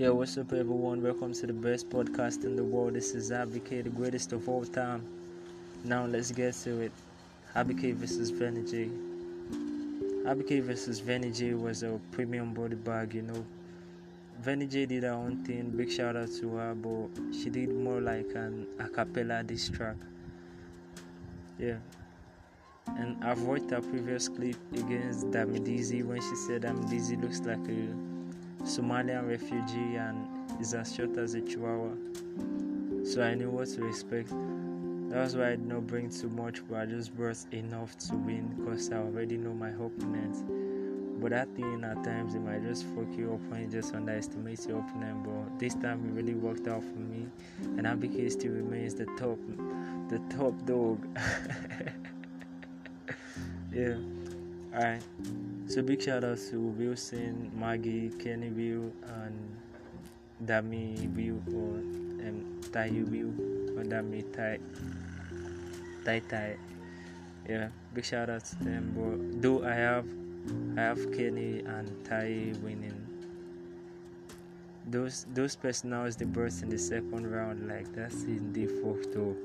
[0.00, 1.02] Yo, what's up, everyone?
[1.02, 2.94] Welcome to the best podcast in the world.
[2.94, 5.04] This is Abike, the greatest of all time.
[5.84, 6.92] Now, let's get to it.
[7.54, 8.88] Abike versus J.
[10.24, 13.44] Abike versus J was a premium body bag, you know.
[14.42, 18.30] J did her own thing, big shout out to her, but she did more like
[18.34, 19.96] an a cappella diss track.
[21.58, 21.76] Yeah.
[22.86, 28.19] And I've watched her previous clip against Damidizi when she said Damidizi looks like a
[28.62, 30.26] Somalian refugee and
[30.60, 31.94] is as short as a chihuahua.
[33.04, 34.30] So I knew what to expect.
[35.10, 38.14] That was why I did not bring too much, but I just brought enough to
[38.14, 41.20] win because I already know my opponent.
[41.20, 44.78] But that thing at times it might just fuck you up when just underestimate your
[44.78, 45.24] opponent.
[45.24, 47.26] But this time it really worked out for me,
[47.62, 49.38] and Abike still remains the top,
[50.08, 51.04] the top dog.
[53.72, 53.96] yeah.
[54.72, 55.02] Alright.
[55.70, 58.90] So big shout out to Wilson, Maggie, Kenny Will,
[59.22, 59.56] and
[60.44, 61.78] Dami Will or
[62.26, 63.30] um, Tai Will
[63.78, 64.58] or Dami Tai
[66.04, 66.56] Tai Tai.
[67.48, 68.90] Yeah, big shout out to them.
[68.98, 70.06] But though I have
[70.76, 73.06] I have Kenny and Tai winning.
[74.88, 79.38] Those those personals the birds in the second round like that's in the fucked up.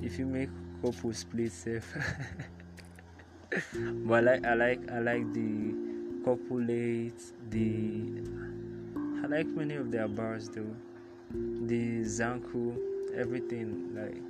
[0.00, 0.48] If you make
[0.80, 1.84] couple split safe.
[4.06, 5.74] but I like I like I like the
[6.24, 8.22] copulate, the
[9.22, 10.74] I like many of their bars though.
[11.32, 12.76] The Zanku,
[13.14, 14.20] everything like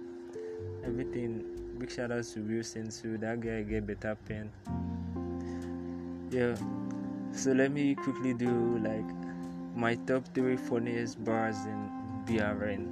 [0.85, 1.45] everything.
[1.79, 3.17] Big shout out to Wilson too.
[3.19, 4.51] That guy get better pen.
[6.31, 6.55] Yeah.
[7.33, 9.07] So let me quickly do like
[9.77, 11.89] my top three funniest bars in
[12.27, 12.87] BRN.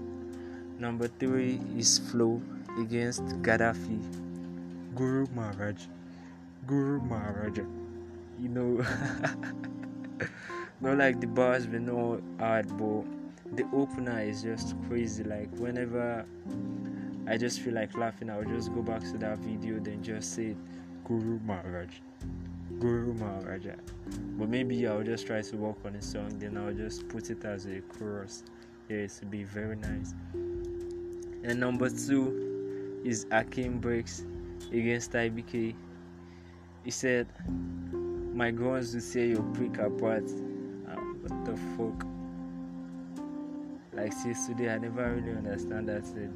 [0.79, 2.41] Number three is Flow
[2.81, 3.99] against Gaddafi.
[4.95, 5.87] Guru Maharaj.
[6.67, 7.65] Guru Maharaja.
[8.41, 8.87] You know,
[10.81, 13.05] not like the bars we know hard, but
[13.57, 15.25] the opener is just crazy.
[15.25, 16.25] Like whenever
[17.27, 20.55] I just feel like laughing, I'll just go back to that video, then just say
[21.05, 21.95] Guru Maharaj.
[22.79, 23.75] Guru Maharaja.
[24.39, 27.45] But maybe I'll just try to work on a song, then I'll just put it
[27.45, 28.45] as a chorus.
[28.89, 30.15] Yeah, it would be very nice.
[31.45, 34.25] And number two is Akim Breaks
[34.73, 35.75] against IBK.
[36.85, 37.27] He said,
[38.35, 40.25] My guns will say you prick apart.
[40.89, 42.05] Uh, what the fuck?
[43.93, 46.33] Like, since today, I never really understand that thing.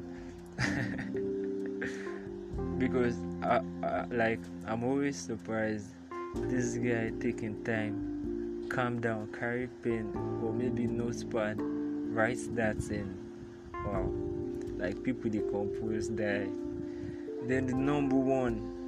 [2.77, 5.95] because, I, I, like, I'm always surprised
[6.35, 10.11] this guy taking time, calm down, carry pen,
[10.43, 13.15] or maybe notepad, writes that in.
[13.73, 14.11] Wow.
[14.77, 16.49] Like, people they compose that.
[17.47, 18.82] Then the number one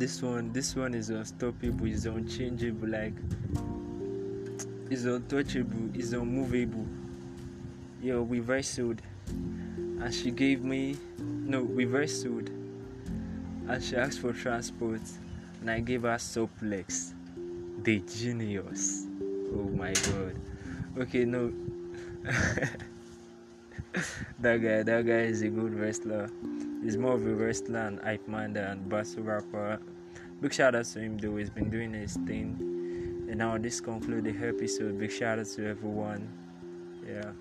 [0.00, 3.12] this one this one is unstoppable is unchangeable like
[4.88, 6.86] is untouchable is unmovable.
[8.02, 12.48] Yo we wrestled and she gave me no we wrestled
[13.68, 15.02] and she asked for transport
[15.60, 17.12] and i gave her suplex.
[17.82, 19.04] The genius.
[19.54, 20.34] Oh my god.
[20.96, 21.52] Okay no
[24.40, 26.30] that guy that guy is a good wrestler
[26.82, 29.78] He's more of a wrestler and hype man than battle rapper.
[30.40, 32.56] Big shout out to him though, he's been doing his thing.
[33.28, 34.98] And now this concludes the episode.
[34.98, 36.26] Big shout out to everyone.
[37.06, 37.32] Yeah.